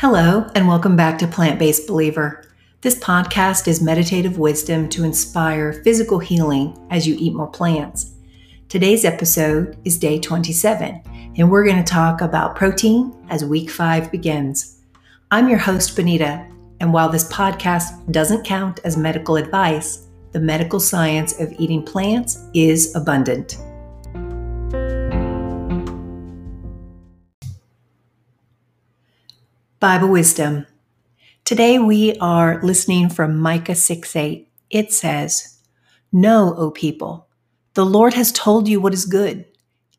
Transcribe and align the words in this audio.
Hello, 0.00 0.48
and 0.54 0.68
welcome 0.68 0.94
back 0.94 1.18
to 1.18 1.26
Plant 1.26 1.58
Based 1.58 1.88
Believer. 1.88 2.44
This 2.82 2.96
podcast 3.00 3.66
is 3.66 3.82
meditative 3.82 4.38
wisdom 4.38 4.88
to 4.90 5.02
inspire 5.02 5.82
physical 5.82 6.20
healing 6.20 6.78
as 6.88 7.04
you 7.04 7.16
eat 7.18 7.34
more 7.34 7.48
plants. 7.48 8.12
Today's 8.68 9.04
episode 9.04 9.76
is 9.84 9.98
day 9.98 10.20
27, 10.20 11.02
and 11.36 11.50
we're 11.50 11.64
going 11.64 11.82
to 11.82 11.92
talk 11.92 12.20
about 12.20 12.54
protein 12.54 13.12
as 13.28 13.44
week 13.44 13.70
five 13.70 14.12
begins. 14.12 14.82
I'm 15.32 15.48
your 15.48 15.58
host, 15.58 15.96
Benita, 15.96 16.46
and 16.78 16.92
while 16.92 17.08
this 17.08 17.28
podcast 17.28 18.12
doesn't 18.12 18.46
count 18.46 18.78
as 18.84 18.96
medical 18.96 19.34
advice, 19.34 20.06
the 20.30 20.38
medical 20.38 20.78
science 20.78 21.40
of 21.40 21.52
eating 21.58 21.82
plants 21.82 22.46
is 22.54 22.94
abundant. 22.94 23.58
Bible 29.80 30.08
Wisdom. 30.08 30.66
Today 31.44 31.78
we 31.78 32.16
are 32.16 32.60
listening 32.64 33.08
from 33.08 33.38
Micah 33.38 33.76
6 33.76 34.16
8. 34.16 34.50
It 34.70 34.92
says, 34.92 35.60
Know, 36.10 36.52
O 36.56 36.72
people, 36.72 37.28
the 37.74 37.86
Lord 37.86 38.14
has 38.14 38.32
told 38.32 38.66
you 38.66 38.80
what 38.80 38.92
is 38.92 39.04
good, 39.04 39.44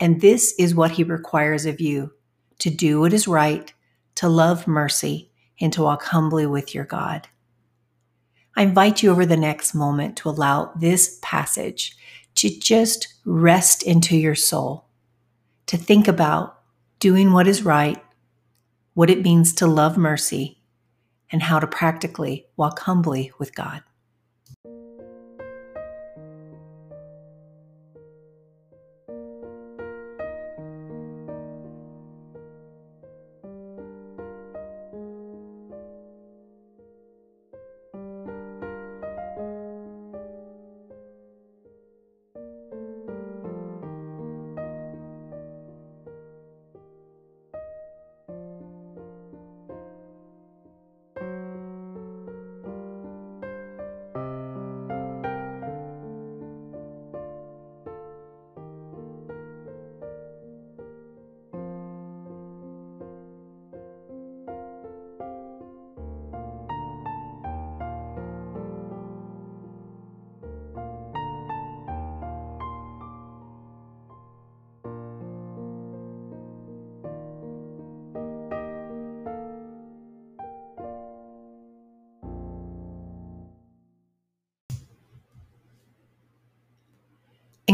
and 0.00 0.22
this 0.22 0.54
is 0.58 0.74
what 0.74 0.92
he 0.92 1.04
requires 1.04 1.66
of 1.66 1.78
you 1.78 2.12
to 2.60 2.70
do 2.70 3.00
what 3.00 3.12
is 3.12 3.28
right, 3.28 3.70
to 4.14 4.30
love 4.30 4.66
mercy, 4.66 5.30
and 5.60 5.70
to 5.74 5.82
walk 5.82 6.04
humbly 6.04 6.46
with 6.46 6.74
your 6.74 6.86
God. 6.86 7.28
I 8.56 8.62
invite 8.62 9.02
you 9.02 9.10
over 9.10 9.26
the 9.26 9.36
next 9.36 9.74
moment 9.74 10.16
to 10.16 10.30
allow 10.30 10.72
this 10.74 11.18
passage 11.20 11.94
to 12.36 12.48
just 12.48 13.08
rest 13.26 13.82
into 13.82 14.16
your 14.16 14.36
soul, 14.36 14.86
to 15.66 15.76
think 15.76 16.08
about 16.08 16.62
doing 16.98 17.34
what 17.34 17.46
is 17.46 17.62
right 17.62 18.02
what 18.96 19.10
it 19.10 19.20
means 19.20 19.52
to 19.52 19.66
love 19.66 19.98
mercy, 19.98 20.58
and 21.30 21.42
how 21.42 21.60
to 21.60 21.66
practically 21.66 22.46
walk 22.56 22.78
humbly 22.78 23.30
with 23.38 23.54
God. 23.54 23.82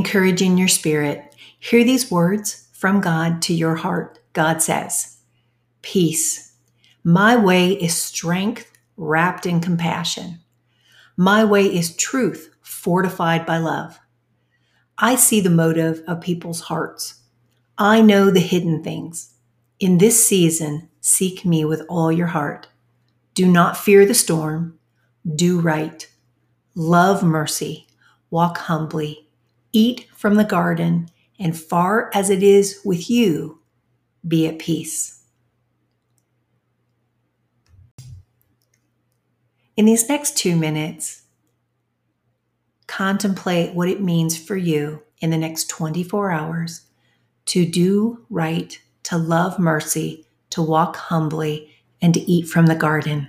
Encouraging 0.00 0.56
your 0.56 0.66
spirit, 0.66 1.36
hear 1.58 1.84
these 1.84 2.10
words 2.10 2.68
from 2.72 3.02
God 3.02 3.42
to 3.42 3.52
your 3.52 3.74
heart. 3.74 4.18
God 4.32 4.62
says, 4.62 5.18
Peace. 5.82 6.54
My 7.04 7.36
way 7.36 7.72
is 7.72 7.94
strength 7.94 8.72
wrapped 8.96 9.44
in 9.44 9.60
compassion. 9.60 10.40
My 11.18 11.44
way 11.44 11.66
is 11.66 11.94
truth 11.96 12.48
fortified 12.62 13.44
by 13.44 13.58
love. 13.58 14.00
I 14.96 15.16
see 15.16 15.42
the 15.42 15.50
motive 15.50 16.02
of 16.08 16.22
people's 16.22 16.62
hearts. 16.62 17.20
I 17.76 18.00
know 18.00 18.30
the 18.30 18.40
hidden 18.40 18.82
things. 18.82 19.34
In 19.80 19.98
this 19.98 20.26
season, 20.26 20.88
seek 21.02 21.44
me 21.44 21.66
with 21.66 21.82
all 21.90 22.10
your 22.10 22.28
heart. 22.28 22.68
Do 23.34 23.46
not 23.46 23.76
fear 23.76 24.06
the 24.06 24.14
storm. 24.14 24.78
Do 25.36 25.60
right. 25.60 26.08
Love 26.74 27.22
mercy. 27.22 27.86
Walk 28.30 28.56
humbly 28.56 29.26
Eat 29.72 30.08
from 30.14 30.34
the 30.34 30.44
garden, 30.44 31.08
and 31.38 31.58
far 31.58 32.10
as 32.12 32.30
it 32.30 32.42
is 32.42 32.80
with 32.84 33.08
you, 33.08 33.60
be 34.26 34.46
at 34.46 34.58
peace. 34.58 35.22
In 39.76 39.86
these 39.86 40.08
next 40.08 40.36
two 40.36 40.56
minutes, 40.56 41.22
contemplate 42.86 43.74
what 43.74 43.88
it 43.88 44.02
means 44.02 44.36
for 44.36 44.56
you 44.56 45.02
in 45.20 45.30
the 45.30 45.38
next 45.38 45.70
24 45.70 46.32
hours 46.32 46.82
to 47.46 47.64
do 47.64 48.26
right, 48.28 48.78
to 49.04 49.16
love 49.16 49.58
mercy, 49.58 50.26
to 50.50 50.60
walk 50.60 50.96
humbly, 50.96 51.70
and 52.02 52.12
to 52.14 52.20
eat 52.20 52.48
from 52.48 52.66
the 52.66 52.74
garden. 52.74 53.28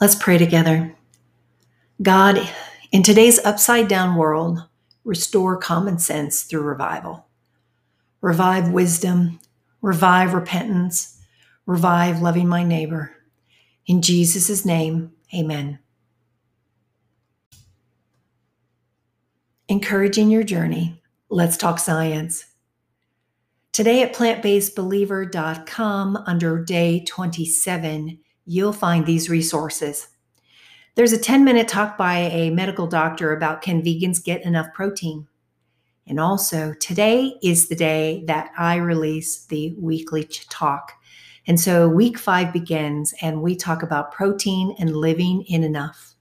Let's 0.00 0.14
pray 0.14 0.38
together. 0.38 0.96
God, 2.00 2.48
in 2.90 3.02
today's 3.02 3.38
upside 3.40 3.86
down 3.86 4.16
world, 4.16 4.66
restore 5.04 5.58
common 5.58 5.98
sense 5.98 6.42
through 6.42 6.62
revival. 6.62 7.26
Revive 8.22 8.70
wisdom, 8.70 9.38
revive 9.82 10.32
repentance, 10.32 11.20
revive 11.66 12.22
loving 12.22 12.48
my 12.48 12.62
neighbor. 12.62 13.12
In 13.86 14.00
Jesus' 14.00 14.64
name, 14.64 15.12
amen. 15.34 15.80
Encouraging 19.68 20.30
your 20.30 20.44
journey, 20.44 21.02
let's 21.28 21.58
talk 21.58 21.78
science. 21.78 22.46
Today 23.72 24.02
at 24.02 24.14
plantbasedbeliever.com 24.14 26.16
under 26.26 26.64
day 26.64 27.04
27, 27.04 28.18
you'll 28.46 28.72
find 28.72 29.06
these 29.06 29.30
resources. 29.30 30.08
There's 30.94 31.12
a 31.12 31.18
10 31.18 31.44
minute 31.44 31.68
talk 31.68 31.96
by 31.96 32.18
a 32.18 32.50
medical 32.50 32.86
doctor 32.86 33.32
about 33.32 33.62
can 33.62 33.82
vegans 33.82 34.22
get 34.22 34.44
enough 34.44 34.72
protein? 34.74 35.26
And 36.06 36.18
also, 36.18 36.74
today 36.80 37.34
is 37.42 37.68
the 37.68 37.76
day 37.76 38.24
that 38.26 38.50
I 38.58 38.76
release 38.76 39.44
the 39.46 39.74
weekly 39.78 40.24
talk. 40.24 40.92
And 41.46 41.60
so, 41.60 41.88
week 41.88 42.18
five 42.18 42.52
begins, 42.52 43.14
and 43.22 43.42
we 43.42 43.54
talk 43.54 43.82
about 43.82 44.12
protein 44.12 44.74
and 44.78 44.96
living 44.96 45.42
in 45.42 45.62
enough. 45.62 46.14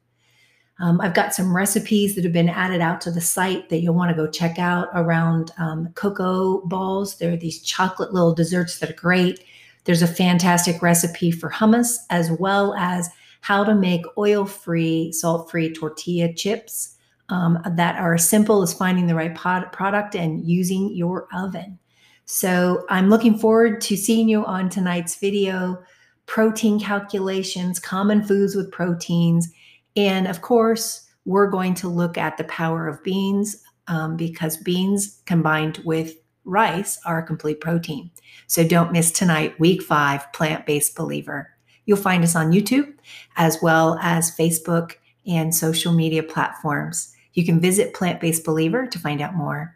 Um, 0.79 1.01
I've 1.01 1.13
got 1.13 1.33
some 1.33 1.55
recipes 1.55 2.15
that 2.15 2.23
have 2.23 2.33
been 2.33 2.49
added 2.49 2.81
out 2.81 3.01
to 3.01 3.11
the 3.11 3.19
site 3.19 3.69
that 3.69 3.79
you'll 3.79 3.95
want 3.95 4.11
to 4.11 4.15
go 4.15 4.29
check 4.29 4.59
out 4.59 4.87
around 4.93 5.51
um, 5.57 5.89
cocoa 5.95 6.61
balls. 6.67 7.17
There 7.17 7.33
are 7.33 7.37
these 7.37 7.61
chocolate 7.61 8.13
little 8.13 8.33
desserts 8.33 8.79
that 8.79 8.89
are 8.89 8.93
great. 8.93 9.43
There's 9.89 10.03
a 10.03 10.07
fantastic 10.07 10.83
recipe 10.83 11.31
for 11.31 11.49
hummus, 11.49 11.97
as 12.11 12.29
well 12.33 12.75
as 12.75 13.09
how 13.41 13.63
to 13.63 13.73
make 13.73 14.05
oil 14.19 14.45
free, 14.45 15.11
salt 15.11 15.49
free 15.49 15.73
tortilla 15.73 16.31
chips 16.31 16.95
um, 17.29 17.57
that 17.65 17.99
are 17.99 18.13
as 18.13 18.29
simple 18.29 18.61
as 18.61 18.71
finding 18.71 19.07
the 19.07 19.15
right 19.15 19.33
pod- 19.33 19.71
product 19.71 20.13
and 20.13 20.45
using 20.45 20.93
your 20.93 21.27
oven. 21.33 21.79
So 22.25 22.85
I'm 22.91 23.09
looking 23.09 23.39
forward 23.39 23.81
to 23.81 23.97
seeing 23.97 24.29
you 24.29 24.45
on 24.45 24.69
tonight's 24.69 25.15
video 25.15 25.81
protein 26.27 26.79
calculations, 26.79 27.79
common 27.79 28.23
foods 28.23 28.55
with 28.55 28.71
proteins. 28.71 29.51
And 29.95 30.27
of 30.27 30.43
course, 30.43 31.09
we're 31.25 31.49
going 31.49 31.73
to 31.73 31.87
look 31.87 32.15
at 32.15 32.37
the 32.37 32.43
power 32.43 32.87
of 32.87 33.03
beans 33.03 33.63
um, 33.87 34.17
because 34.17 34.55
beans 34.55 35.23
combined 35.25 35.81
with 35.83 36.13
rice 36.49 36.99
are 37.05 37.19
a 37.19 37.25
complete 37.25 37.61
protein. 37.61 38.11
So 38.47 38.67
don't 38.67 38.91
miss 38.91 39.11
tonight, 39.11 39.59
week 39.59 39.81
five, 39.81 40.31
Plant 40.33 40.65
Based 40.65 40.95
Believer. 40.95 41.51
You'll 41.85 41.97
find 41.97 42.23
us 42.23 42.35
on 42.35 42.51
YouTube 42.51 42.93
as 43.37 43.57
well 43.61 43.97
as 44.01 44.35
Facebook 44.35 44.93
and 45.27 45.53
social 45.53 45.93
media 45.93 46.23
platforms. 46.23 47.13
You 47.33 47.45
can 47.45 47.59
visit 47.59 47.93
Plant 47.93 48.19
Based 48.19 48.43
Believer 48.43 48.87
to 48.87 48.99
find 48.99 49.21
out 49.21 49.35
more. 49.35 49.75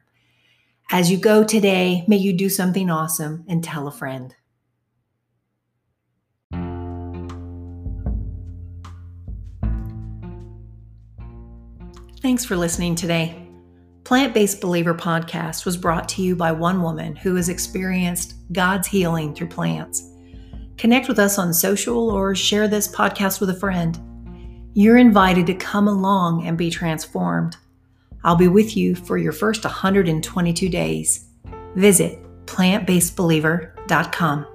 As 0.91 1.09
you 1.09 1.17
go 1.17 1.43
today, 1.43 2.03
may 2.07 2.17
you 2.17 2.33
do 2.33 2.49
something 2.49 2.89
awesome 2.89 3.45
and 3.47 3.63
tell 3.63 3.87
a 3.87 3.91
friend. 3.91 4.35
Thanks 12.21 12.45
for 12.45 12.55
listening 12.55 12.95
today. 12.95 13.42
Plant 14.03 14.33
Based 14.33 14.59
Believer 14.59 14.93
podcast 14.93 15.65
was 15.65 15.77
brought 15.77 16.09
to 16.09 16.21
you 16.21 16.35
by 16.35 16.51
one 16.51 16.81
woman 16.81 17.15
who 17.15 17.35
has 17.35 17.47
experienced 17.47 18.33
God's 18.51 18.87
healing 18.87 19.33
through 19.33 19.47
plants. 19.47 20.09
Connect 20.77 21.07
with 21.07 21.19
us 21.19 21.39
on 21.39 21.53
social 21.53 22.09
or 22.09 22.35
share 22.35 22.67
this 22.67 22.93
podcast 22.93 23.39
with 23.39 23.49
a 23.49 23.53
friend. 23.53 23.97
You're 24.73 24.97
invited 24.97 25.47
to 25.47 25.53
come 25.53 25.87
along 25.87 26.45
and 26.45 26.57
be 26.57 26.69
transformed. 26.69 27.55
I'll 28.25 28.35
be 28.35 28.49
with 28.49 28.75
you 28.75 28.95
for 28.95 29.17
your 29.17 29.31
first 29.31 29.63
122 29.63 30.67
days. 30.67 31.29
Visit 31.75 32.19
plantbasedbeliever.com. 32.45 34.47